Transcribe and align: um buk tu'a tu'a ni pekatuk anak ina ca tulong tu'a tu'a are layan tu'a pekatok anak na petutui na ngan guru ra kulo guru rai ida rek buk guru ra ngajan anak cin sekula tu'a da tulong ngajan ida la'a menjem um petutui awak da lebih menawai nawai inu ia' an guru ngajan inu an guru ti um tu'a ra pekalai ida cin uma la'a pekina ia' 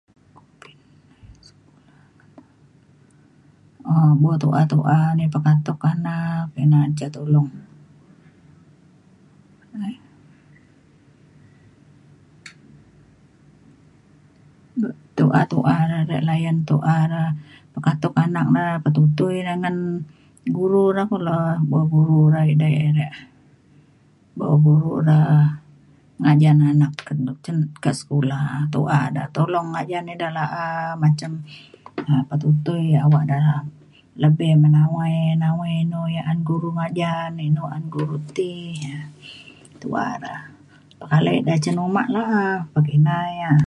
um 3.93 4.11
buk 4.21 4.35
tu'a 4.41 4.61
tu'a 4.71 4.99
ni 5.17 5.23
pekatuk 5.35 5.79
anak 5.91 6.45
ina 6.63 6.79
ca 6.97 7.07
tulong 7.15 7.49
tu'a 15.17 15.41
tu'a 15.51 15.75
are 15.83 16.17
layan 16.29 16.57
tu'a 16.69 16.99
pekatok 17.73 18.13
anak 18.25 18.47
na 18.55 18.63
petutui 18.83 19.35
na 19.47 19.53
ngan 19.61 19.77
guru 20.57 20.83
ra 20.97 21.03
kulo 21.11 21.37
guru 21.93 22.19
rai 22.33 22.47
ida 22.53 22.67
rek 22.97 23.13
buk 24.37 24.53
guru 24.65 24.93
ra 25.07 25.19
ngajan 26.21 26.57
anak 26.71 26.93
cin 27.43 27.57
sekula 27.99 28.39
tu'a 28.73 28.99
da 29.15 29.23
tulong 29.35 29.67
ngajan 29.73 30.11
ida 30.13 30.27
la'a 30.37 30.65
menjem 31.01 31.33
um 32.07 32.21
petutui 32.29 32.85
awak 33.03 33.23
da 33.31 33.35
lebih 34.21 34.51
menawai 34.63 35.17
nawai 35.41 35.73
inu 35.85 36.01
ia' 36.13 36.25
an 36.31 36.39
guru 36.47 36.69
ngajan 36.77 37.31
inu 37.47 37.63
an 37.75 37.83
guru 37.93 38.17
ti 38.35 38.55
um 38.89 39.03
tu'a 39.81 40.07
ra 40.23 40.35
pekalai 40.99 41.35
ida 41.41 41.53
cin 41.63 41.77
uma 41.87 42.03
la'a 42.15 42.45
pekina 42.73 43.15
ia' 43.37 43.55